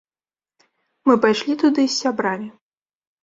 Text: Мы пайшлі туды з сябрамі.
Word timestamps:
Мы 1.09 1.13
пайшлі 1.27 1.53
туды 1.63 1.81
з 1.87 1.91
сябрамі. 2.01 2.49